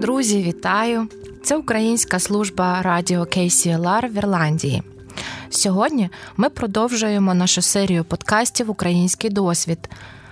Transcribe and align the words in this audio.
Друзі, 0.00 0.42
вітаю! 0.42 1.08
Це 1.44 1.56
українська 1.56 2.18
служба 2.18 2.82
радіо 2.82 3.20
KCLR 3.20 4.08
в 4.08 4.16
Ірландії. 4.16 4.82
Сьогодні 5.50 6.10
ми 6.36 6.48
продовжуємо 6.50 7.34
нашу 7.34 7.62
серію 7.62 8.04
подкастів 8.04 8.70
Український 8.70 9.30
досвід 9.30 9.90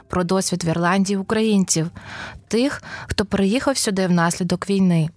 про 0.08 0.24
досвід 0.24 0.64
в 0.64 0.68
Ірландії 0.68 1.16
українців, 1.16 1.90
тих, 2.48 2.82
хто 3.06 3.24
приїхав 3.24 3.76
сюди 3.76 4.06
внаслідок 4.06 4.70
війни. 4.70 5.10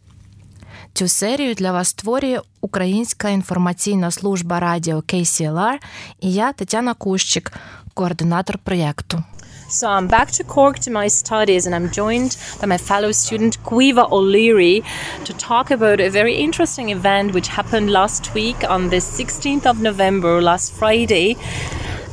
Цю 0.93 1.07
серію 1.07 1.54
для 1.54 1.71
вас 1.71 1.88
створює 1.88 2.41
Українська 2.61 3.29
інформаційна 3.29 4.11
служба 4.11 4.59
радіо 4.59 4.97
KCLR 4.97 5.77
і 6.21 6.33
я 6.33 6.54
Тетяна 6.54 6.93
Кущик, 6.93 7.54
координатор 7.93 8.57
проєкту. 8.57 9.23
So 9.71 9.88
I'm 9.88 10.07
back 10.07 10.31
to 10.31 10.43
Cork 10.43 10.80
to 10.80 10.91
my 10.91 11.07
studies, 11.07 11.66
and 11.66 11.73
I'm 11.73 11.91
joined 11.91 12.35
by 12.59 12.67
my 12.67 12.77
fellow 12.77 13.13
student 13.13 13.57
Caoimhe 13.63 14.11
O'Leary 14.11 14.84
to 15.23 15.34
talk 15.34 15.71
about 15.71 16.02
a 16.02 16.09
very 16.09 16.35
interesting 16.35 16.89
event 16.89 17.34
which 17.34 17.47
happened 17.47 17.89
last 17.89 18.34
week 18.34 18.70
on 18.70 18.89
the 18.89 18.97
16th 18.97 19.66
of 19.66 19.80
November, 19.80 20.41
last 20.41 20.73
Friday. 20.73 21.38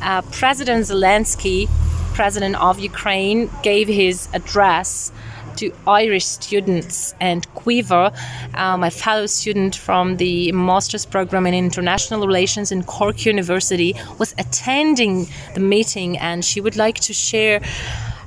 Uh, 0.01 0.21
President 0.31 0.85
Zelensky, 0.85 1.67
President 2.13 2.55
of 2.61 2.79
Ukraine, 2.79 3.51
gave 3.61 3.89
his 3.89 4.29
address 4.31 5.11
to 5.59 5.73
Irish 5.87 6.25
students 6.25 7.13
and 7.19 7.47
Caoimhe, 7.55 8.13
uh, 8.53 8.77
my 8.77 8.89
fellow 8.89 9.25
student 9.25 9.75
from 9.75 10.17
the 10.17 10.51
master's 10.51 11.05
program 11.05 11.45
in 11.45 11.53
international 11.53 12.25
relations 12.25 12.71
in 12.71 12.83
Cork 12.83 13.25
University, 13.25 13.93
was 14.17 14.33
attending 14.37 15.27
the 15.53 15.59
meeting 15.59 16.17
and 16.17 16.45
she 16.45 16.61
would 16.61 16.77
like 16.77 16.99
to 17.01 17.13
share 17.13 17.59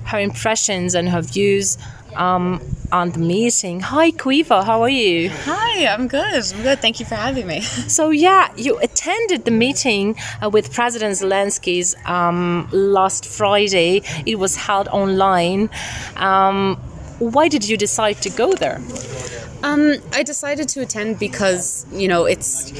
her 0.04 0.18
impressions 0.18 0.94
and 0.94 1.08
her 1.08 1.22
views 1.22 1.78
um, 2.16 2.60
on 2.90 3.10
the 3.10 3.18
meeting. 3.18 3.80
Hi, 3.80 4.10
Caoimhe, 4.10 4.64
how 4.64 4.82
are 4.82 4.88
you? 4.90 5.30
Hi, 5.30 5.86
I'm 5.86 6.08
good. 6.08 6.52
I'm 6.54 6.62
good. 6.62 6.78
Thank 6.80 7.00
you 7.00 7.06
for 7.06 7.14
having 7.14 7.46
me. 7.46 7.62
So, 7.92 8.10
yeah, 8.10 8.52
you 8.56 8.78
attended 8.78 9.44
the 9.44 9.50
meeting 9.50 10.16
uh, 10.42 10.48
with 10.50 10.72
President 10.72 11.14
Zelensky's 11.14 11.94
um, 12.06 12.68
last 12.72 13.26
Friday. 13.26 14.02
It 14.26 14.38
was 14.38 14.56
held 14.56 14.88
online. 14.88 15.68
Um, 16.16 16.80
why 17.30 17.46
did 17.46 17.68
you 17.68 17.76
decide 17.76 18.20
to 18.22 18.30
go 18.30 18.52
there? 18.52 18.80
Um, 19.64 19.94
I 20.12 20.24
decided 20.24 20.68
to 20.70 20.80
attend 20.80 21.20
because 21.20 21.86
you 21.92 22.08
know 22.08 22.24
it's 22.24 22.72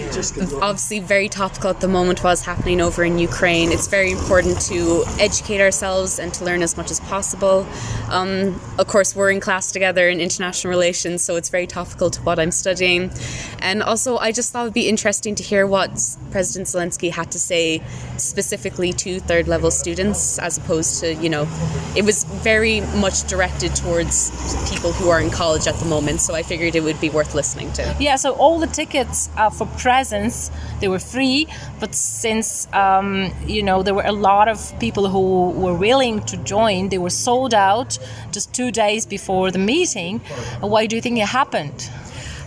obviously 0.54 0.98
very 0.98 1.28
topical 1.28 1.70
at 1.70 1.80
the 1.80 1.86
moment 1.86 2.24
what's 2.24 2.42
happening 2.42 2.80
over 2.80 3.04
in 3.04 3.18
Ukraine. 3.18 3.70
It's 3.70 3.86
very 3.86 4.10
important 4.10 4.60
to 4.62 5.04
educate 5.20 5.60
ourselves 5.60 6.18
and 6.18 6.34
to 6.34 6.44
learn 6.44 6.60
as 6.60 6.76
much 6.76 6.90
as 6.90 6.98
possible. 6.98 7.66
Um, 8.10 8.60
of 8.80 8.88
course, 8.88 9.14
we're 9.14 9.30
in 9.30 9.38
class 9.38 9.70
together 9.70 10.08
in 10.08 10.20
international 10.20 10.70
relations, 10.70 11.22
so 11.22 11.36
it's 11.36 11.50
very 11.50 11.68
topical 11.68 12.10
to 12.10 12.20
what 12.22 12.40
I'm 12.40 12.50
studying. 12.50 13.12
And 13.60 13.80
also, 13.82 14.16
I 14.16 14.32
just 14.32 14.52
thought 14.52 14.62
it'd 14.62 14.74
be 14.74 14.88
interesting 14.88 15.36
to 15.36 15.42
hear 15.44 15.68
what 15.68 15.90
President 16.32 16.66
Zelensky 16.66 17.12
had 17.12 17.30
to 17.30 17.38
say 17.38 17.80
specifically 18.16 18.92
to 18.94 19.20
third 19.20 19.46
level 19.46 19.70
students, 19.70 20.40
as 20.40 20.58
opposed 20.58 20.98
to 21.00 21.14
you 21.14 21.28
know, 21.28 21.46
it 21.94 22.04
was 22.04 22.24
very 22.24 22.80
much 22.80 23.22
directed 23.28 23.76
towards 23.76 24.30
people 24.68 24.92
who 24.92 25.10
are 25.10 25.20
in 25.20 25.30
college 25.30 25.68
at 25.68 25.76
the 25.76 25.86
moment. 25.86 26.20
So 26.20 26.34
I 26.34 26.42
figured 26.42 26.71
it 26.74 26.82
would 26.82 27.00
be 27.00 27.10
worth 27.10 27.34
listening 27.34 27.72
to. 27.74 27.96
Yeah, 27.98 28.16
so 28.16 28.32
all 28.32 28.58
the 28.58 28.66
tickets 28.66 29.30
uh, 29.36 29.50
for 29.50 29.66
presents 29.78 30.50
they 30.80 30.88
were 30.88 30.98
free, 30.98 31.46
but 31.80 31.94
since 31.94 32.66
um, 32.72 33.32
you 33.46 33.62
know 33.62 33.82
there 33.82 33.94
were 33.94 34.06
a 34.06 34.12
lot 34.12 34.48
of 34.48 34.58
people 34.78 35.08
who 35.08 35.50
were 35.50 35.74
willing 35.74 36.20
to 36.22 36.36
join, 36.38 36.88
they 36.88 36.98
were 36.98 37.10
sold 37.10 37.54
out 37.54 37.98
just 38.32 38.52
two 38.52 38.70
days 38.70 39.06
before 39.06 39.50
the 39.50 39.58
meeting. 39.58 40.18
Why 40.60 40.86
do 40.86 40.96
you 40.96 41.02
think 41.02 41.18
it 41.18 41.28
happened? 41.28 41.88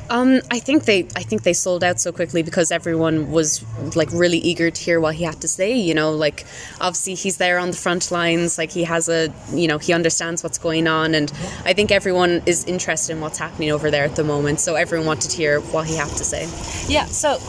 Um, 0.10 0.42
I 0.52 0.60
think 0.60 0.86
they 0.86 1.08
I 1.16 1.24
think 1.24 1.44
they 1.44 1.54
sold 1.54 1.84
out 1.84 2.00
so 2.00 2.12
quickly 2.12 2.44
because 2.44 2.72
everyone 2.72 3.32
was 3.32 3.64
like 3.96 4.10
really 4.12 4.38
eager 4.38 4.70
to 4.70 4.82
hear 4.82 5.00
what 5.00 5.16
he 5.16 5.24
had 5.24 5.42
to 5.42 5.48
say. 5.48 5.76
You 5.76 5.94
know, 5.94 6.12
like 6.12 6.46
obviously 6.80 7.16
he's 7.16 7.38
there 7.38 7.58
on 7.58 7.72
the 7.72 7.78
front 7.78 8.12
lines, 8.12 8.58
like 8.58 8.72
he 8.72 8.84
has 8.84 9.10
a 9.10 9.34
you 9.54 9.68
know, 9.68 9.78
he 9.78 9.94
understands 9.94 10.44
what's 10.44 10.58
going 10.58 10.88
on 10.88 11.16
and 11.16 11.32
I 11.66 11.74
think 11.74 11.92
everyone 11.92 12.44
is 12.46 12.66
interested 12.66 13.14
in 13.14 13.22
what's 13.22 13.40
happening 13.40 13.72
over 13.72 13.90
there 13.90 14.04
at 14.04 14.16
the 14.16 14.24
moment. 14.24 14.60
So 14.60 14.76
everyone 14.76 15.08
wanted 15.08 15.32
to 15.32 15.38
hear 15.38 15.60
what 15.60 15.88
he 15.88 15.96
had 15.96 16.10
to 16.10 16.24
say. 16.24 16.44
Yeah, 16.88 17.06
so 17.06 17.40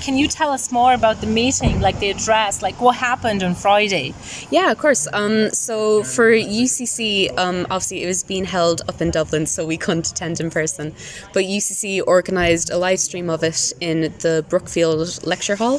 can 0.00 0.16
you 0.16 0.28
tell 0.28 0.50
us 0.50 0.70
more 0.70 0.94
about 0.94 1.20
the 1.20 1.26
meeting, 1.26 1.80
like 1.80 1.98
the 1.98 2.10
address, 2.10 2.62
like 2.62 2.80
what 2.80 2.96
happened 2.96 3.42
on 3.42 3.54
Friday? 3.54 4.14
Yeah, 4.50 4.70
of 4.70 4.78
course. 4.78 5.08
Um, 5.12 5.50
so 5.50 6.02
for 6.02 6.30
UCC, 6.30 7.36
um, 7.38 7.66
obviously 7.70 8.02
it 8.02 8.06
was 8.06 8.22
being 8.22 8.44
held 8.44 8.82
up 8.88 9.00
in 9.00 9.10
Dublin, 9.10 9.46
so 9.46 9.64
we 9.66 9.76
couldn't 9.76 10.08
attend 10.08 10.40
in 10.40 10.50
person. 10.50 10.94
But 11.32 11.44
UCC 11.44 12.02
organised 12.02 12.70
a 12.70 12.78
live 12.78 13.00
stream 13.00 13.30
of 13.30 13.42
it 13.42 13.72
in 13.80 14.12
the 14.20 14.44
Brookfield 14.48 15.24
Lecture 15.26 15.56
Hall. 15.56 15.78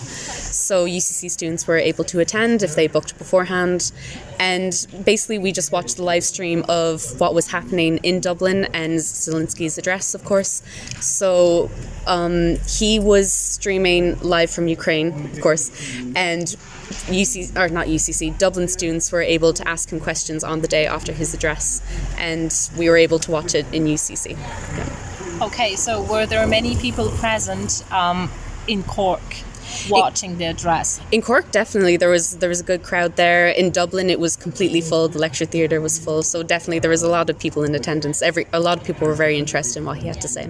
So 0.67 0.85
UCC 0.85 1.31
students 1.31 1.65
were 1.65 1.77
able 1.77 2.03
to 2.03 2.19
attend 2.19 2.61
if 2.61 2.75
they 2.75 2.87
booked 2.87 3.17
beforehand. 3.17 3.93
And 4.37 4.73
basically, 5.05 5.37
we 5.37 5.53
just 5.53 5.71
watched 5.71 5.95
the 5.95 6.03
live 6.03 6.25
stream 6.25 6.65
of 6.67 7.17
what 7.21 7.33
was 7.33 7.47
happening 7.47 7.99
in 7.99 8.19
Dublin 8.19 8.65
and 8.73 8.99
Zelensky's 8.99 9.77
address, 9.77 10.13
of 10.13 10.25
course. 10.25 10.61
So 10.99 11.71
um, 12.05 12.57
he 12.67 12.99
was 12.99 13.31
streaming 13.31 14.19
live 14.19 14.51
from 14.51 14.67
Ukraine, 14.67 15.13
of 15.31 15.39
course, 15.39 15.69
and 16.17 16.45
UCC 17.07 17.55
or 17.55 17.69
not 17.69 17.87
UCC 17.87 18.37
Dublin 18.37 18.67
students 18.67 19.09
were 19.09 19.21
able 19.21 19.53
to 19.53 19.65
ask 19.65 19.89
him 19.89 20.01
questions 20.01 20.43
on 20.43 20.59
the 20.59 20.67
day 20.67 20.85
after 20.85 21.13
his 21.13 21.33
address, 21.33 21.81
and 22.17 22.53
we 22.77 22.89
were 22.89 22.97
able 22.97 23.19
to 23.19 23.31
watch 23.31 23.55
it 23.55 23.65
in 23.73 23.85
UCC. 23.85 24.31
Yeah. 24.31 25.43
Okay, 25.43 25.77
so 25.77 26.01
were 26.01 26.25
there 26.25 26.45
many 26.45 26.75
people 26.75 27.07
present 27.11 27.89
um, 27.89 28.29
in 28.67 28.83
Cork? 28.83 29.23
Watching 29.89 30.37
the 30.37 30.45
address 30.45 30.99
in 31.11 31.21
Cork 31.21 31.51
definitely 31.51 31.97
there 31.97 32.09
was 32.09 32.37
there 32.37 32.49
was 32.49 32.59
a 32.59 32.63
good 32.63 32.83
crowd 32.83 33.15
there. 33.15 33.47
In 33.49 33.71
Dublin 33.71 34.09
it 34.09 34.19
was 34.19 34.35
completely 34.35 34.81
full. 34.81 35.07
The 35.07 35.19
lecture 35.19 35.45
theatre 35.45 35.79
was 35.81 35.97
full. 35.99 36.23
So 36.23 36.43
definitely 36.43 36.79
there 36.79 36.91
was 36.91 37.03
a 37.03 37.09
lot 37.09 37.29
of 37.29 37.37
people 37.39 37.63
in 37.63 37.73
attendance. 37.75 38.21
Every 38.21 38.47
a 38.53 38.59
lot 38.59 38.77
of 38.79 38.83
people 38.83 39.07
were 39.07 39.15
very 39.15 39.37
interested 39.37 39.79
in 39.79 39.85
what 39.85 39.97
he 39.97 40.07
had 40.07 40.19
to 40.21 40.27
say. 40.27 40.49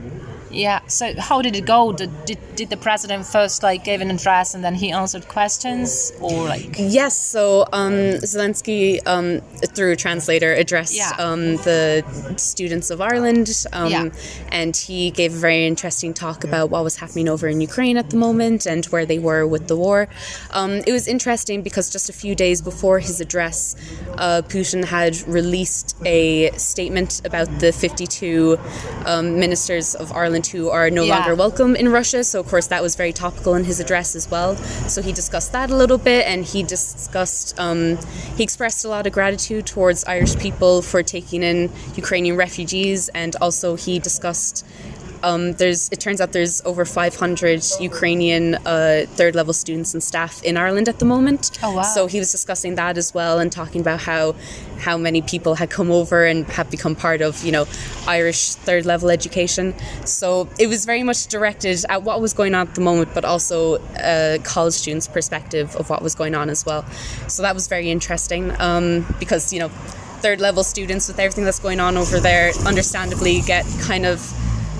Yeah 0.52 0.80
so 0.88 1.14
how 1.20 1.42
did 1.42 1.56
it 1.56 1.66
go? 1.66 1.92
Did, 1.92 2.12
did, 2.26 2.40
did 2.56 2.70
the 2.70 2.78
president 2.78 3.26
first 3.26 3.64
like 3.64 3.84
give 3.84 4.02
an 4.02 4.10
address 4.12 4.54
and 4.56 4.64
then 4.64 4.76
he 4.76 4.92
answered 4.92 5.28
questions? 5.28 6.12
Or 6.22 6.46
like 6.46 6.76
yes 6.78 7.18
so 7.34 7.66
um, 7.74 7.94
Zelensky 8.34 9.00
um, 9.06 9.42
through 9.76 9.92
a 9.94 9.96
translator 9.96 10.54
addressed 10.54 10.96
Yeah. 10.96 11.12
um, 11.20 11.58
the 11.58 12.04
students 12.38 12.90
of 12.90 13.02
Ireland 13.02 13.50
um, 13.74 13.92
Yeah. 13.92 14.10
and 14.52 14.76
he 14.76 15.12
gave 15.12 15.34
a 15.34 15.38
very 15.38 15.66
interesting 15.66 16.14
talk 16.14 16.44
about 16.44 16.70
what 16.70 16.84
was 16.84 16.98
happening 16.98 17.28
over 17.30 17.48
in 17.48 17.62
Ukraine 17.62 17.98
at 17.98 18.10
the 18.10 18.18
moment 18.18 18.66
and 18.66 18.86
where 18.86 19.06
they 19.08 19.20
were 19.20 19.46
with 19.48 19.68
the 19.68 19.76
war 19.76 20.08
um, 20.52 20.72
it 20.86 20.92
was 20.92 21.08
interesting 21.08 21.62
because 21.62 21.90
just 21.90 22.10
a 22.10 22.14
few 22.14 22.36
days 22.36 22.62
before 22.62 23.00
his 23.00 23.20
address 23.22 23.76
uh, 24.18 24.42
Putin 24.48 24.84
had 24.86 25.14
released 25.28 25.96
a 26.06 26.52
statement 26.58 27.22
about 27.26 27.48
the 27.60 27.72
52 27.72 28.58
um, 29.06 29.40
ministers 29.40 29.96
of 29.96 30.12
Ireland 30.12 30.48
who 30.48 30.70
are 30.70 30.90
no 30.90 31.04
Yeah. 31.04 31.18
longer 31.18 31.36
welcome 31.36 31.76
in 31.76 31.90
Russia. 31.90 32.24
So, 32.24 32.40
of 32.40 32.48
course, 32.48 32.68
that 32.68 32.82
was 32.82 32.96
very 32.96 33.14
topical 33.14 33.54
in 33.56 33.64
his 33.64 33.80
address 33.80 34.16
as 34.16 34.30
well. 34.30 34.56
So, 34.88 35.02
he 35.02 35.12
discussed 35.14 35.52
that 35.52 35.70
a 35.70 35.76
little 35.76 35.98
bit 35.98 36.26
and 36.26 36.44
he 36.44 36.64
discussed, 36.64 37.58
um, 37.60 37.98
he 38.36 38.44
expressed 38.44 38.86
a 38.86 38.90
lot 38.90 39.06
of 39.08 39.14
gratitude 39.14 39.66
towards 39.66 40.04
Irish 40.06 40.36
people 40.38 40.82
for 40.82 41.04
taking 41.04 41.44
in 41.44 41.72
Ukrainian 41.96 42.36
refugees. 42.36 43.10
And 43.10 43.36
also, 43.42 43.76
he 43.76 44.00
discussed. 44.00 44.66
Um, 45.24 45.54
there's. 45.54 45.90
It 45.90 46.00
turns 46.00 46.22
out 46.22 46.32
there's 46.32 46.62
over 46.66 46.86
500 46.86 47.64
Ukrainian 47.80 48.56
uh, 48.56 49.06
third 49.08 49.36
level 49.36 49.54
students 49.54 49.94
and 49.94 50.04
staff 50.04 50.44
in 50.44 50.58
Ireland 50.58 50.88
at 50.88 51.00
the 51.00 51.06
moment. 51.06 51.58
Oh, 51.64 51.76
wow. 51.76 51.82
So 51.82 52.08
he 52.08 52.20
was 52.20 52.32
discussing 52.32 52.76
that 52.76 52.98
as 52.98 53.14
well 53.14 53.40
and 53.40 53.52
talking 53.52 53.82
about 53.82 54.02
how 54.02 54.36
how 54.80 54.98
many 54.98 55.22
people 55.22 55.56
had 55.56 55.70
come 55.70 55.92
over 55.92 56.24
and 56.26 56.46
have 56.50 56.70
become 56.70 56.96
part 56.96 57.22
of 57.22 57.44
you 57.44 57.52
know 57.52 57.66
Irish 58.08 58.54
third 58.56 58.86
level 58.86 59.10
education. 59.10 59.74
So 60.06 60.48
it 60.60 60.68
was 60.68 60.86
very 60.86 61.04
much 61.04 61.28
directed 61.28 61.84
at 61.90 62.04
what 62.04 62.22
was 62.22 62.34
going 62.34 62.56
on 62.56 62.68
at 62.68 62.76
the 62.76 62.82
moment, 62.82 63.14
but 63.14 63.26
also 63.26 63.78
a 63.98 64.40
college 64.44 64.74
students' 64.74 65.08
perspective 65.08 65.76
of 65.76 65.90
what 65.90 66.02
was 66.02 66.16
going 66.16 66.36
on 66.36 66.50
as 66.50 66.66
well. 66.66 66.86
So 67.28 67.42
that 67.44 67.54
was 67.54 67.68
very 67.68 67.90
interesting 67.90 68.54
um, 68.60 69.06
because 69.20 69.52
you 69.52 69.60
know 69.60 69.70
third 70.20 70.40
level 70.42 70.64
students 70.64 71.08
with 71.08 71.20
everything 71.20 71.46
that's 71.46 71.60
going 71.60 71.80
on 71.80 71.98
over 71.98 72.20
there, 72.20 72.52
understandably 72.66 73.42
get 73.42 73.66
kind 73.82 74.06
of 74.06 74.34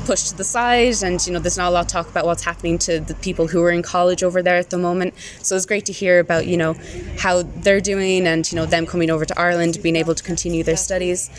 pushed 0.08 0.30
to 0.30 0.38
the 0.38 0.44
side 0.44 1.04
and 1.04 1.28
you 1.28 1.34
know 1.34 1.40
there's 1.40 1.58
not 1.58 1.68
a 1.68 1.76
lot 1.78 1.82
of 1.82 1.88
talk 1.88 2.10
about 2.10 2.26
what's 2.26 2.46
happening 2.46 2.78
to 2.78 3.02
the 3.02 3.14
people 3.16 3.46
who 3.46 3.62
are 3.62 3.72
in 3.72 3.82
college 3.82 4.24
over 4.24 4.42
there 4.42 4.56
at 4.56 4.70
the 4.70 4.78
moment. 4.78 5.14
So 5.44 5.54
it's 5.58 5.66
great 5.66 5.86
to 5.88 5.94
hear 6.02 6.20
about 6.20 6.48
you 6.48 6.56
know 6.56 6.76
how 7.18 7.42
they're 7.64 7.82
doing 7.82 8.26
and 8.26 8.50
you 8.50 8.56
know 8.56 8.66
them 8.66 8.86
coming 8.86 9.10
over 9.10 9.26
to 9.26 9.38
Ireland 9.38 9.80
being 9.84 9.98
able 9.98 10.16
to 10.16 10.24
continue 10.24 10.64
their 10.64 10.78
studies. 10.78 11.30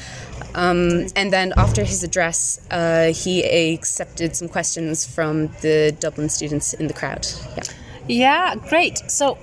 Um, 0.54 1.06
and 1.16 1.32
then 1.32 1.54
after 1.56 1.82
his 1.82 2.04
address 2.04 2.60
uh, 2.70 3.06
he 3.22 3.34
accepted 3.74 4.36
some 4.36 4.48
questions 4.48 5.06
from 5.06 5.48
the 5.62 5.96
Dublin 5.98 6.28
students 6.28 6.74
in 6.74 6.88
the 6.88 6.94
crowd. 6.94 7.26
Yeah. 7.56 7.62
Yeah 8.06 8.54
great. 8.68 8.98
So 9.10 9.36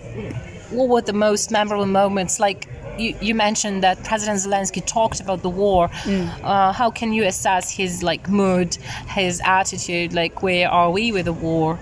what 0.70 0.88
were 0.88 1.02
the 1.02 1.14
most 1.14 1.50
memorable 1.50 1.88
moments? 1.88 2.40
Like 2.40 2.68
you, 3.00 3.16
you 3.22 3.36
mentioned 3.36 3.84
that 3.84 4.04
President 4.04 4.40
Zelensky 4.40 4.86
talked 4.86 5.20
about 5.20 5.42
the 5.42 5.50
war. 5.50 5.90
Mm. 6.04 6.44
Uh, 6.44 6.72
how 6.72 6.92
can 6.92 7.14
you 7.14 7.24
assess 7.24 7.72
his 7.72 8.04
like 8.04 8.30
mood, 8.30 8.76
his 9.08 9.42
attitude? 9.46 10.14
Like, 10.14 10.42
where 10.44 10.70
are 10.70 10.92
we 10.92 11.12
with 11.12 11.26
the 11.26 11.34
war? 11.34 11.80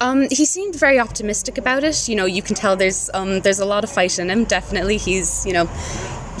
Um, 0.00 0.28
he 0.30 0.44
seemed 0.44 0.74
very 0.74 0.98
optimistic 0.98 1.56
about 1.56 1.84
it. 1.84 2.08
You 2.08 2.16
know, 2.16 2.26
you 2.26 2.42
can 2.42 2.54
tell 2.54 2.76
there's 2.76 3.10
um, 3.14 3.40
there's 3.40 3.60
a 3.60 3.64
lot 3.64 3.84
of 3.84 3.90
fight 3.90 4.18
in 4.18 4.28
him. 4.28 4.44
Definitely, 4.44 4.98
he's 4.98 5.46
you 5.46 5.52
know 5.52 5.66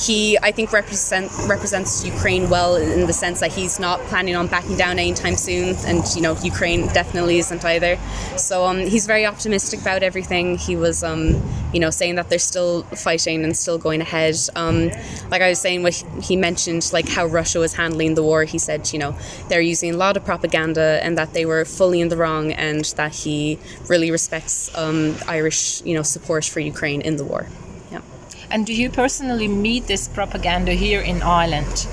he 0.00 0.38
I 0.38 0.50
think 0.50 0.72
represent 0.72 1.30
represents 1.48 2.04
Ukraine 2.04 2.50
well 2.50 2.76
in 2.76 3.06
the 3.06 3.12
sense 3.12 3.40
that 3.40 3.52
he's 3.52 3.78
not 3.78 4.00
planning 4.02 4.34
on 4.34 4.46
backing 4.48 4.76
down 4.76 4.98
anytime 4.98 5.36
soon, 5.36 5.76
and 5.86 6.02
you 6.14 6.22
know 6.22 6.36
Ukraine 6.42 6.86
definitely 6.88 7.38
isn't 7.38 7.64
either. 7.64 7.98
So 8.36 8.64
um, 8.64 8.78
he's 8.78 9.06
very 9.06 9.26
optimistic 9.26 9.80
about 9.80 10.02
everything. 10.02 10.58
He 10.58 10.76
was 10.76 11.04
um, 11.04 11.40
you 11.72 11.80
know 11.80 11.90
saying 11.90 12.16
that 12.16 12.28
they're 12.28 12.38
still 12.38 12.82
fighting 12.82 13.44
and 13.44 13.56
still 13.56 13.78
going 13.78 14.00
ahead. 14.00 14.36
Um, 14.56 14.90
like 15.30 15.42
I 15.42 15.48
was 15.48 15.60
saying, 15.60 15.82
what 15.82 15.94
he 16.22 16.36
mentioned 16.36 16.90
like 16.92 17.08
how 17.08 17.26
Russia 17.26 17.60
was 17.60 17.74
handling 17.74 18.14
the 18.14 18.22
war. 18.22 18.44
He 18.44 18.58
said 18.58 18.92
you 18.92 18.98
know 18.98 19.16
they're 19.48 19.60
using 19.60 19.94
a 19.94 19.96
lot 19.96 20.16
of 20.16 20.24
propaganda 20.24 21.00
and 21.02 21.16
that 21.18 21.34
they 21.34 21.46
were 21.46 21.64
fully 21.64 22.00
in 22.00 22.08
the 22.08 22.16
wrong, 22.16 22.52
and 22.52 22.84
that 22.96 23.14
he 23.14 23.58
really 23.88 24.10
respects 24.10 24.76
um, 24.76 25.16
Irish 25.28 25.82
you 25.82 25.94
know 25.94 26.02
support 26.02 26.44
for 26.44 26.60
Ukraine 26.60 27.00
in 27.00 27.16
the 27.16 27.24
war. 27.24 27.46
And 28.50 28.66
do 28.66 28.72
you 28.72 28.90
personally 28.90 29.48
meet 29.48 29.86
this 29.86 30.08
propaganda 30.08 30.72
here 30.72 31.00
in 31.00 31.22
Ireland? 31.22 31.86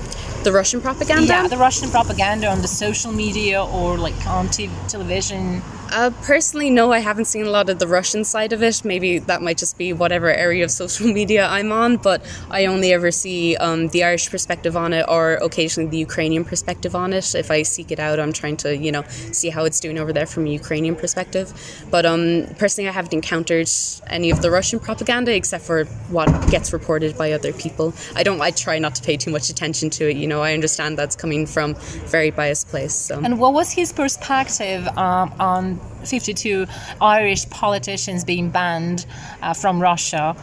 The 0.44 0.52
Russian 0.52 0.80
propaganda? 0.80 1.26
Yeah, 1.26 1.48
the 1.48 1.56
Russian 1.56 1.90
propaganda 1.90 2.48
on 2.48 2.62
the 2.62 2.68
social 2.68 3.12
media 3.12 3.64
or 3.64 3.96
like 3.96 4.26
on 4.26 4.48
TV, 4.48 4.70
television. 4.88 5.62
Uh, 5.92 6.10
personally, 6.22 6.70
no, 6.70 6.90
I 6.90 7.00
haven't 7.00 7.26
seen 7.26 7.44
a 7.44 7.50
lot 7.50 7.68
of 7.68 7.78
the 7.78 7.86
Russian 7.86 8.24
side 8.24 8.54
of 8.54 8.62
it. 8.62 8.82
Maybe 8.82 9.18
that 9.18 9.42
might 9.42 9.58
just 9.58 9.76
be 9.76 9.92
whatever 9.92 10.32
area 10.32 10.64
of 10.64 10.70
social 10.70 11.06
media 11.18 11.46
I'm 11.46 11.70
on, 11.70 11.98
but 11.98 12.24
I 12.50 12.64
only 12.64 12.94
ever 12.94 13.10
see 13.10 13.56
um, 13.56 13.88
the 13.88 14.02
Irish 14.02 14.30
perspective 14.30 14.74
on 14.74 14.94
it 14.94 15.04
or 15.06 15.34
occasionally 15.34 15.90
the 15.90 15.98
Ukrainian 15.98 16.46
perspective 16.46 16.96
on 16.96 17.12
it. 17.12 17.34
If 17.34 17.50
I 17.50 17.62
seek 17.62 17.92
it 17.92 17.98
out, 17.98 18.18
I'm 18.18 18.32
trying 18.32 18.56
to, 18.58 18.74
you 18.74 18.90
know, 18.90 19.02
see 19.32 19.50
how 19.50 19.64
it's 19.64 19.80
doing 19.80 19.98
over 19.98 20.14
there 20.14 20.24
from 20.24 20.46
a 20.46 20.50
Ukrainian 20.50 20.96
perspective. 20.96 21.52
But 21.90 22.06
um, 22.06 22.46
personally, 22.58 22.88
I 22.88 22.92
haven't 22.92 23.12
encountered 23.12 23.68
any 24.06 24.30
of 24.30 24.40
the 24.40 24.50
Russian 24.50 24.80
propaganda 24.80 25.34
except 25.34 25.64
for 25.64 25.84
what 26.08 26.26
gets 26.50 26.72
reported 26.72 27.18
by 27.18 27.32
other 27.32 27.52
people. 27.52 27.92
I 28.16 28.22
don't, 28.22 28.40
I 28.40 28.50
try 28.50 28.78
not 28.78 28.94
to 28.94 29.02
pay 29.02 29.18
too 29.18 29.30
much 29.30 29.50
attention 29.50 29.90
to 29.90 30.08
it, 30.08 30.16
you 30.16 30.26
know, 30.26 30.40
I 30.40 30.54
understand 30.54 30.96
that's 30.96 31.16
coming 31.16 31.44
from 31.46 31.72
a 31.72 31.74
very 32.08 32.30
biased 32.30 32.68
place. 32.68 32.94
So. 32.94 33.20
And 33.22 33.38
what 33.38 33.52
was 33.52 33.70
his 33.70 33.92
perspective 33.92 34.88
um, 34.96 35.34
on 35.38 35.81
52 36.04 36.66
Irish 37.00 37.48
politicians 37.50 38.24
being 38.24 38.50
banned 38.50 39.06
uh, 39.40 39.54
from 39.54 39.80
Russia. 39.80 40.36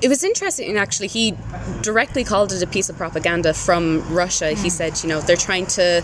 It 0.00 0.08
was 0.08 0.24
interesting, 0.24 0.76
actually. 0.76 1.08
He 1.08 1.36
directly 1.82 2.24
called 2.24 2.52
it 2.52 2.62
a 2.62 2.66
piece 2.66 2.88
of 2.88 2.96
propaganda 2.96 3.54
from 3.54 4.02
Russia. 4.12 4.50
He 4.50 4.70
said, 4.70 5.00
you 5.02 5.08
know, 5.08 5.20
they're 5.20 5.36
trying 5.36 5.66
to 5.66 6.02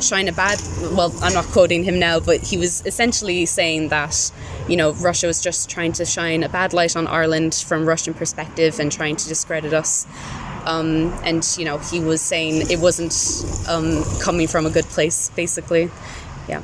shine 0.00 0.28
a 0.28 0.32
bad. 0.32 0.60
Well, 0.92 1.14
I'm 1.22 1.32
not 1.32 1.44
quoting 1.46 1.84
him 1.84 1.98
now, 1.98 2.20
but 2.20 2.40
he 2.40 2.56
was 2.56 2.84
essentially 2.86 3.46
saying 3.46 3.88
that, 3.88 4.32
you 4.68 4.76
know, 4.76 4.92
Russia 4.94 5.26
was 5.26 5.40
just 5.40 5.70
trying 5.70 5.92
to 5.92 6.04
shine 6.04 6.42
a 6.42 6.48
bad 6.48 6.72
light 6.72 6.96
on 6.96 7.06
Ireland 7.06 7.54
from 7.54 7.86
Russian 7.86 8.14
perspective 8.14 8.80
and 8.80 8.90
trying 8.90 9.16
to 9.16 9.28
discredit 9.28 9.72
us. 9.72 10.06
Um, 10.64 11.12
and 11.22 11.46
you 11.56 11.64
know, 11.64 11.78
he 11.78 12.00
was 12.00 12.20
saying 12.20 12.68
it 12.68 12.80
wasn't 12.80 13.14
um, 13.68 14.02
coming 14.20 14.48
from 14.48 14.66
a 14.66 14.70
good 14.70 14.86
place, 14.86 15.30
basically. 15.30 15.88
Yeah 16.48 16.62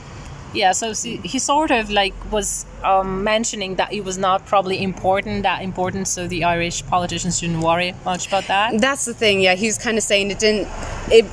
yeah 0.55 0.73
so 0.73 0.93
he 0.93 1.39
sort 1.39 1.71
of 1.71 1.91
like 1.91 2.15
was 2.31 2.67
um, 2.85 3.25
mentioning 3.25 3.77
that 3.77 3.93
it 3.93 4.05
was 4.05 4.19
not 4.19 4.45
probably 4.47 4.83
important 4.83 5.43
that 5.43 5.63
important 5.63 6.09
so 6.09 6.27
the 6.27 6.45
irish 6.45 6.85
politicians 6.87 7.39
shouldn't 7.39 7.63
worry 7.63 7.95
much 8.05 8.27
about 8.29 8.45
that 8.45 8.81
that's 8.81 9.05
the 9.05 9.15
thing 9.15 9.41
yeah 9.41 9.55
he 9.55 9.67
was 9.67 9.79
kind 9.79 9.97
of 9.97 10.03
saying 10.03 10.31
it 10.31 10.39
didn't 10.39 10.69
it 11.11 11.25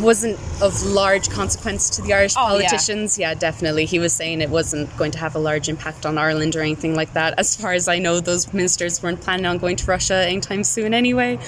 wasn't 0.00 0.38
of 0.62 0.80
large 0.84 1.28
consequence 1.30 1.90
to 1.90 2.02
the 2.02 2.12
Irish 2.12 2.34
oh, 2.36 2.40
politicians. 2.40 3.18
Yeah. 3.18 3.30
yeah. 3.30 3.34
definitely. 3.34 3.84
He 3.84 3.98
was 3.98 4.12
saying 4.12 4.40
it 4.40 4.50
wasn't 4.50 4.94
going 4.96 5.10
to 5.12 5.18
have 5.18 5.34
a 5.34 5.38
large 5.38 5.68
impact 5.68 6.06
on 6.06 6.18
Ireland 6.18 6.56
or 6.56 6.60
anything 6.60 6.94
like 6.94 7.12
that. 7.14 7.34
As 7.38 7.56
far 7.56 7.72
as 7.72 7.88
I 7.88 7.98
know, 7.98 8.20
those 8.20 8.52
ministers 8.52 9.02
weren't 9.02 9.20
planning 9.20 9.46
on 9.46 9.58
going 9.58 9.76
to 9.76 9.86
Russia 9.86 10.26
anytime 10.26 10.64
soon 10.64 10.94
anyway. 10.94 11.38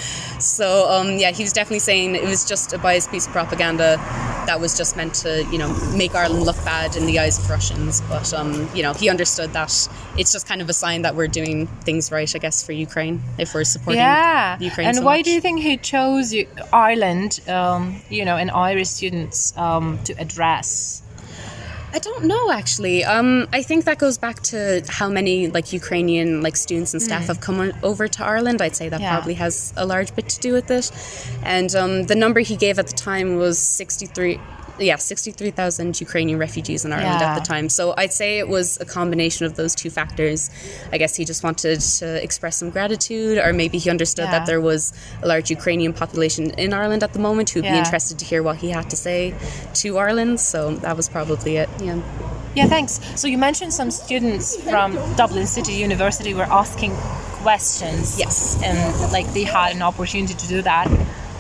So, 0.41 0.91
um, 0.91 1.17
yeah, 1.19 1.31
he 1.31 1.43
was 1.43 1.53
definitely 1.53 1.79
saying 1.81 2.17
it 2.17 2.25
was 2.25 2.45
just 2.45 2.73
a 2.73 2.79
biased 2.79 3.11
piece 3.11 3.27
of 3.27 3.33
propaganda 3.33 3.99
that 4.47 4.61
was 4.61 4.77
just 4.77 4.97
meant 4.97 5.15
to, 5.15 5.45
you 5.51 5.59
know, 5.59 5.73
make 5.97 6.15
Ireland 6.15 6.45
look 6.45 6.57
bad 6.65 6.97
in 6.97 7.07
the 7.07 7.19
eyes 7.19 7.39
of 7.39 7.49
Russians. 7.49 8.01
But, 8.03 8.33
um, 8.35 8.69
you 8.75 8.83
know, 8.83 8.93
he 8.93 9.09
understood 9.09 9.53
that 9.53 9.89
it's 10.19 10.33
just 10.33 10.47
kind 10.47 10.61
of 10.61 10.69
a 10.69 10.73
sign 10.73 11.03
that 11.03 11.15
we're 11.15 11.29
doing 11.29 11.67
things 11.85 12.11
right, 12.11 12.35
I 12.35 12.39
guess, 12.39 12.65
for 12.65 12.73
Ukraine 12.73 13.23
if 13.39 13.55
we're 13.55 13.65
supporting 13.65 14.01
yeah. 14.01 14.59
Ukraine. 14.61 14.89
And 14.89 14.97
so 14.97 15.03
why 15.03 15.19
much. 15.19 15.27
do 15.27 15.31
you 15.33 15.41
think 15.41 15.61
he 15.61 15.77
chose 15.77 16.35
Ireland, 16.73 17.41
um, 17.49 18.01
you 18.09 18.25
know, 18.25 18.37
and 18.37 18.51
Irish 18.51 18.89
students 18.89 19.57
um, 19.57 19.99
to 20.05 20.13
address? 20.19 21.03
I 21.95 22.01
don't 22.01 22.25
know 22.25 22.51
actually. 22.51 23.05
Um, 23.05 23.47
I 23.53 23.63
think 23.63 23.85
that 23.85 23.99
goes 23.99 24.19
back 24.19 24.41
to 24.51 24.83
how 24.89 25.09
many 25.09 25.47
like 25.47 25.73
Ukrainian 25.73 26.43
like 26.43 26.57
students 26.57 26.93
and 26.93 27.01
staff 27.01 27.23
mm. 27.23 27.27
have 27.29 27.41
come 27.41 27.73
over 27.85 28.09
to 28.09 28.25
Ireland. 28.25 28.61
I'd 28.61 28.75
say 28.75 28.89
that 28.89 29.01
yeah. 29.01 29.15
probably 29.15 29.35
has 29.35 29.73
a 29.77 29.87
large 29.87 30.13
bit 30.17 30.29
to 30.31 30.41
do 30.41 30.53
with 30.53 30.69
it. 30.73 30.91
And 31.45 31.73
um, 31.77 32.03
the 32.07 32.17
number 32.17 32.41
he 32.41 32.57
gave 32.57 32.81
at 32.81 32.89
the 32.89 32.99
time 33.11 33.37
was 33.37 33.61
sixty 33.61 34.07
three 34.07 34.41
yeah, 34.79 34.97
63,000 34.97 36.01
Ukrainian 36.01 36.39
refugees 36.39 36.85
in 36.85 36.93
Ireland 36.93 37.21
yeah. 37.21 37.33
at 37.33 37.39
the 37.39 37.45
time. 37.45 37.69
So 37.69 37.95
I'd 37.97 38.13
say 38.13 38.39
it 38.39 38.49
was 38.49 38.79
a 38.81 38.85
combination 38.85 39.47
of 39.47 39.57
those 39.57 39.75
two 39.75 39.91
factors. 39.91 40.51
I 40.93 40.99
guess 40.99 41.15
he 41.15 41.25
just 41.25 41.43
wanted 41.43 41.81
to 41.81 42.23
express 42.23 42.57
some 42.57 42.71
gratitude, 42.71 43.39
or 43.39 43.53
maybe 43.53 43.79
he 43.79 43.91
understood 43.91 44.27
yeah. 44.27 44.39
that 44.39 44.47
there 44.47 44.61
was 44.61 44.93
a 45.23 45.29
large 45.29 45.51
Ukrainian 45.51 45.93
population 45.93 46.51
in 46.53 46.73
Ireland 46.73 47.03
at 47.03 47.13
the 47.13 47.19
moment 47.21 47.51
who'd 47.51 47.65
yeah. 47.65 47.73
be 47.73 47.79
interested 47.79 48.19
to 48.19 48.25
hear 48.25 48.43
what 48.43 48.57
he 48.57 48.71
had 48.71 48.91
to 48.91 48.97
say 48.97 49.35
to 49.75 49.99
Ireland. 49.99 50.41
So 50.41 50.75
that 50.77 50.97
was 50.97 51.09
probably 51.09 51.57
it. 51.57 51.69
Yeah. 51.81 52.01
Yeah, 52.55 52.67
thanks. 52.67 53.01
So 53.21 53.27
you 53.27 53.39
mentioned 53.39 53.73
some 53.73 53.91
students 53.91 54.57
from 54.63 54.95
Dublin 55.17 55.47
City 55.47 55.73
University 55.73 56.35
were 56.35 56.45
asking 56.45 56.93
questions. 57.43 58.19
Yes. 58.19 58.61
And 58.63 59.13
like 59.13 59.27
they 59.35 59.45
had 59.45 59.75
an 59.75 59.83
opportunity 59.83 60.35
to 60.35 60.49
do 60.49 60.63
that. 60.63 60.89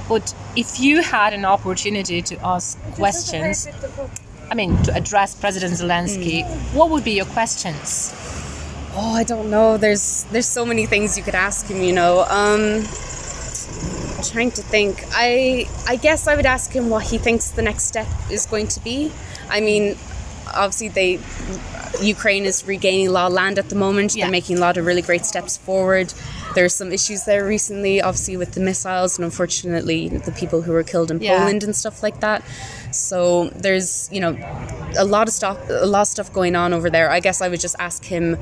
But 0.09 0.35
if 0.57 0.81
you 0.81 1.03
had 1.03 1.33
an 1.33 1.45
opportunity 1.45 2.23
to 2.23 2.37
ask 2.45 2.81
questions, 2.93 3.69
I 4.51 4.55
mean, 4.55 4.77
to 4.85 4.95
address 4.95 5.35
President 5.35 5.75
Zelensky, 5.75 6.45
mm. 6.45 6.75
what 6.75 6.91
would 6.91 7.05
be 7.05 7.13
your 7.13 7.27
questions? 7.27 8.13
Oh, 8.97 9.15
I 9.15 9.25
don't 9.25 9.51
know. 9.51 9.77
There's 9.77 10.25
there's 10.31 10.47
so 10.47 10.65
many 10.65 10.87
things 10.87 11.19
you 11.19 11.25
could 11.25 11.35
ask 11.35 11.67
him. 11.67 11.83
You 11.83 11.93
know, 11.93 12.21
um, 12.29 12.85
trying 14.23 14.53
to 14.53 14.63
think. 14.63 15.05
I 15.13 15.69
I 15.89 15.97
guess 15.97 16.29
I 16.29 16.37
would 16.37 16.47
ask 16.47 16.71
him 16.73 16.91
what 16.91 17.05
he 17.05 17.19
thinks 17.19 17.51
the 17.51 17.63
next 17.63 17.85
step 17.85 18.07
is 18.31 18.47
going 18.47 18.69
to 18.69 18.81
be. 18.81 19.11
I 19.49 19.61
mean, 19.61 19.97
obviously 20.55 20.89
they 20.89 21.19
Ukraine 22.01 22.45
is 22.45 22.67
regaining 22.67 23.09
a 23.09 23.11
lot 23.11 23.27
of 23.27 23.33
land 23.33 23.59
at 23.59 23.69
the 23.69 23.77
moment. 23.77 24.15
Yeah. 24.15 24.25
They're 24.25 24.33
making 24.33 24.59
a 24.59 24.61
lot 24.61 24.77
of 24.77 24.87
really 24.87 25.03
great 25.03 25.25
steps 25.27 25.57
forward. 25.57 26.13
There's 26.55 26.75
some 26.75 26.93
issues 26.93 27.25
there 27.25 27.45
recently, 27.47 28.01
obviously 28.01 28.37
with 28.37 28.53
the 28.53 28.61
missiles 28.61 29.19
and 29.19 29.25
unfortunately 29.25 30.09
the 30.09 30.33
people 30.33 30.63
who 30.63 30.73
were 30.73 30.83
killed 30.83 31.11
in 31.11 31.21
yeah. 31.21 31.39
Poland 31.39 31.63
and 31.65 31.75
stuff 31.75 32.03
like 32.03 32.21
that. 32.21 32.43
So 32.91 33.49
there's 33.51 34.09
you 34.13 34.21
know 34.21 34.37
a 34.97 35.05
lot 35.05 35.29
of 35.29 35.35
stuff, 35.35 35.59
a 35.69 35.87
lot 35.87 36.03
of 36.03 36.09
stuff 36.09 36.33
going 36.33 36.57
on 36.57 36.73
over 36.73 36.91
there. 36.91 37.11
I 37.11 37.21
guess 37.21 37.41
I 37.41 37.49
would 37.49 37.61
just 37.61 37.77
ask 37.79 38.05
him 38.05 38.39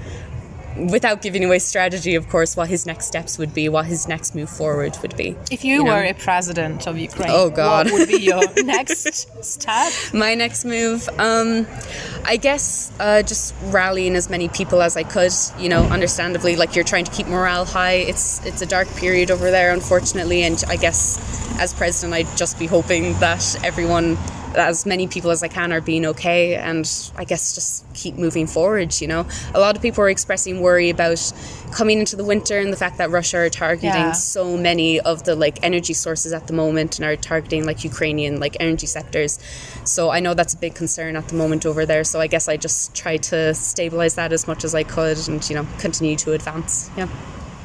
without 0.76 1.22
giving 1.22 1.44
away 1.44 1.58
strategy, 1.58 2.14
of 2.14 2.28
course, 2.28 2.56
what 2.56 2.68
his 2.68 2.86
next 2.86 3.06
steps 3.06 3.38
would 3.38 3.54
be, 3.54 3.68
what 3.68 3.86
his 3.86 4.08
next 4.08 4.34
move 4.34 4.50
forward 4.50 4.96
would 5.02 5.16
be. 5.16 5.36
If 5.50 5.64
you, 5.64 5.76
you 5.76 5.84
were 5.84 6.02
know? 6.02 6.10
a 6.10 6.14
president 6.14 6.86
of 6.86 6.98
Ukraine, 6.98 7.30
oh 7.30 7.50
God, 7.50 7.90
what 7.90 8.00
would 8.00 8.08
be 8.08 8.22
your 8.22 8.42
next 8.64 9.44
step? 9.44 9.92
My 10.12 10.34
next 10.34 10.64
move, 10.64 11.08
um, 11.18 11.66
I 12.24 12.36
guess, 12.36 12.92
uh, 13.00 13.22
just 13.22 13.54
rallying 13.64 14.16
as 14.16 14.30
many 14.30 14.48
people 14.48 14.82
as 14.82 14.96
I 14.96 15.02
could. 15.02 15.32
You 15.58 15.68
know, 15.68 15.82
understandably, 15.84 16.56
like 16.56 16.74
you're 16.74 16.84
trying 16.84 17.04
to 17.04 17.12
keep 17.12 17.26
morale 17.26 17.64
high. 17.64 17.94
It's 17.94 18.44
it's 18.44 18.62
a 18.62 18.66
dark 18.66 18.88
period 18.96 19.30
over 19.30 19.50
there, 19.50 19.72
unfortunately, 19.72 20.42
and 20.42 20.62
I 20.68 20.76
guess 20.76 21.18
as 21.58 21.72
president, 21.72 22.14
I'd 22.14 22.36
just 22.36 22.58
be 22.58 22.66
hoping 22.66 23.18
that 23.20 23.62
everyone 23.64 24.16
as 24.56 24.86
many 24.86 25.06
people 25.06 25.30
as 25.30 25.42
I 25.42 25.48
can 25.48 25.72
are 25.72 25.80
being 25.80 26.06
okay 26.06 26.56
and 26.56 26.88
I 27.16 27.24
guess 27.24 27.54
just 27.54 27.84
keep 27.94 28.16
moving 28.16 28.46
forward, 28.46 29.00
you 29.00 29.08
know. 29.08 29.26
A 29.54 29.60
lot 29.60 29.76
of 29.76 29.82
people 29.82 30.04
are 30.04 30.10
expressing 30.10 30.60
worry 30.60 30.90
about 30.90 31.32
coming 31.72 31.98
into 32.00 32.16
the 32.16 32.24
winter 32.24 32.58
and 32.58 32.72
the 32.72 32.76
fact 32.76 32.98
that 32.98 33.10
Russia 33.10 33.38
are 33.38 33.50
targeting 33.50 33.88
yeah. 33.88 34.12
so 34.12 34.56
many 34.56 35.00
of 35.00 35.24
the 35.24 35.34
like 35.34 35.58
energy 35.62 35.94
sources 35.94 36.32
at 36.32 36.46
the 36.46 36.52
moment 36.52 36.98
and 36.98 37.06
are 37.06 37.16
targeting 37.16 37.64
like 37.64 37.84
Ukrainian 37.84 38.40
like 38.40 38.56
energy 38.60 38.86
sectors. 38.86 39.38
So 39.84 40.10
I 40.10 40.20
know 40.20 40.34
that's 40.34 40.54
a 40.54 40.58
big 40.58 40.74
concern 40.74 41.16
at 41.16 41.28
the 41.28 41.34
moment 41.34 41.66
over 41.66 41.86
there. 41.86 42.04
So 42.04 42.20
I 42.20 42.26
guess 42.26 42.48
I 42.48 42.56
just 42.56 42.94
try 42.94 43.16
to 43.18 43.54
stabilize 43.54 44.14
that 44.14 44.32
as 44.32 44.46
much 44.46 44.64
as 44.64 44.74
I 44.74 44.82
could 44.82 45.18
and 45.28 45.48
you 45.48 45.56
know 45.56 45.66
continue 45.78 46.16
to 46.16 46.32
advance. 46.32 46.90
Yeah. 46.96 47.08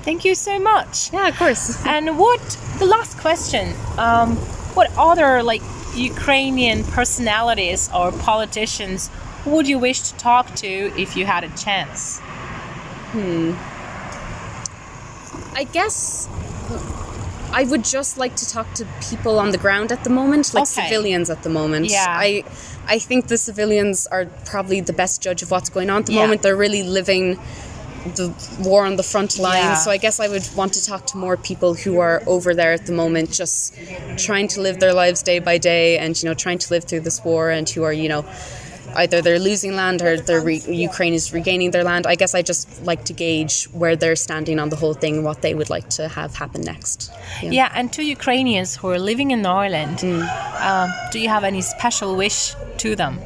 Thank 0.04 0.24
you 0.24 0.36
so 0.36 0.58
much. 0.58 1.12
Yeah, 1.12 1.28
of 1.28 1.38
course. 1.38 1.86
and 1.86 2.18
what 2.18 2.40
the 2.80 2.86
last 2.86 3.18
question? 3.18 3.74
Um, 3.98 4.38
what 4.78 4.90
other 4.98 5.44
like 5.44 5.62
Ukrainian 5.98 6.84
personalities 6.84 7.90
or 7.94 8.12
politicians 8.12 9.10
who 9.44 9.52
would 9.52 9.68
you 9.68 9.80
wish 9.80 10.02
to 10.02 10.14
talk 10.18 10.54
to 10.56 10.68
if 11.02 11.16
you 11.16 11.26
had 11.26 11.44
a 11.44 11.50
chance? 11.66 12.20
Hmm. 13.14 13.52
I 15.56 15.64
guess 15.64 16.28
I 17.52 17.64
would 17.64 17.84
just 17.86 18.18
like 18.18 18.36
to 18.36 18.48
talk 18.50 18.72
to 18.76 18.86
people 19.10 19.40
on 19.40 19.52
the 19.52 19.58
ground 19.58 19.92
at 19.92 20.04
the 20.04 20.10
moment, 20.10 20.54
like 20.54 20.64
Okay. 20.64 20.84
civilians 20.84 21.30
at 21.30 21.44
the 21.44 21.50
moment. 21.50 21.86
Yeah. 21.90 22.06
I 22.10 22.44
I 22.90 23.00
think 23.00 23.28
the 23.28 23.38
civilians 23.38 24.08
are 24.08 24.26
probably 24.46 24.80
the 24.82 24.94
best 24.94 25.22
judge 25.22 25.42
of 25.44 25.52
what's 25.52 25.70
going 25.70 25.90
on 25.90 26.00
at 26.02 26.06
the 26.06 26.14
Yeah. 26.14 26.22
moment. 26.24 26.42
They're 26.42 26.56
really 26.68 26.84
living 26.84 27.40
the 28.16 28.34
war 28.62 28.86
on 28.86 28.96
the 28.96 29.04
front 29.04 29.38
line. 29.40 29.58
Yeah. 29.64 29.76
So 29.76 29.92
I 29.92 29.98
guess 29.98 30.20
I 30.20 30.28
would 30.28 30.48
want 30.56 30.74
to 30.74 30.84
talk 30.84 31.06
to 31.08 31.18
more 31.18 31.38
people 31.38 31.74
who 31.74 32.00
are 32.00 32.22
over 32.26 32.54
there 32.54 32.74
at 32.74 32.86
the 32.86 32.94
moment, 32.94 33.32
just 33.32 33.74
trying 34.18 34.48
to 34.50 34.62
live 34.62 34.80
their 34.80 34.94
lives 34.94 35.22
day 35.24 35.40
by 35.40 35.58
day, 35.58 35.98
and 35.98 36.22
you 36.22 36.28
know, 36.30 36.34
trying 36.34 36.60
to 36.60 36.74
live 36.74 36.84
through 36.86 37.02
this 37.02 37.24
war, 37.24 37.50
and 37.50 37.70
who 37.70 37.84
are 37.84 37.94
you 37.94 38.10
know. 38.10 38.26
Either 38.96 39.22
they're 39.22 39.38
losing 39.38 39.76
land 39.76 40.02
or 40.02 40.18
they're 40.18 40.42
re- 40.42 40.64
Ukraine 40.66 41.14
is 41.14 41.32
regaining 41.32 41.70
their 41.72 41.84
land. 41.84 42.08
I 42.08 42.16
guess 42.16 42.34
I 42.34 42.42
just 42.42 42.82
like 42.84 43.04
to 43.06 43.14
gauge 43.14 43.66
where 43.66 43.96
they're 43.96 44.16
standing 44.16 44.60
on 44.60 44.70
the 44.70 44.76
whole 44.78 44.94
thing, 44.96 45.24
what 45.24 45.42
they 45.42 45.54
would 45.54 45.70
like 45.70 45.88
to 45.98 46.08
have 46.08 46.34
happen 46.36 46.62
next. 46.62 47.12
Yeah, 47.44 47.70
and 47.76 47.92
to 47.94 48.02
Ukrainians 48.02 48.76
who 48.78 48.90
are 48.90 48.98
living 48.98 49.32
in 49.32 49.46
Ireland, 49.46 49.98
Mm. 50.00 50.24
um, 50.70 50.90
do 51.12 51.20
you 51.20 51.30
have 51.30 51.44
any 51.44 51.62
special 51.62 52.16
wish 52.16 52.56
to 52.78 52.96
them? 52.96 53.20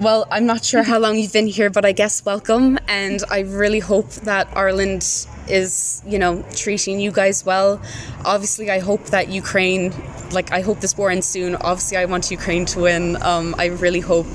Well, 0.00 0.28
I'm 0.30 0.46
not 0.46 0.64
sure 0.64 0.84
how 0.84 0.98
long 1.00 1.16
you've 1.16 1.32
been 1.32 1.48
here, 1.48 1.70
but 1.70 1.84
I 1.84 1.90
guess 1.92 2.24
welcome. 2.24 2.78
And 2.86 3.22
I 3.30 3.40
really 3.40 3.80
hope 3.80 4.10
that 4.30 4.48
Ireland 4.56 5.02
is, 5.48 6.02
you 6.06 6.18
know, 6.20 6.44
treating 6.54 7.00
you 7.00 7.10
guys 7.10 7.44
well. 7.44 7.80
Obviously, 8.24 8.70
I 8.70 8.78
hope 8.78 9.06
that 9.06 9.28
Ukraine, 9.28 9.92
like, 10.30 10.52
I 10.52 10.60
hope 10.60 10.80
this 10.80 10.96
war 10.96 11.10
ends 11.10 11.26
soon. 11.26 11.56
Obviously, 11.56 11.96
I 11.96 12.04
want 12.04 12.30
Ukraine 12.30 12.64
to 12.66 12.80
win. 12.80 13.20
Um, 13.22 13.56
I 13.58 13.66
really 13.66 13.98
hope 14.00 14.26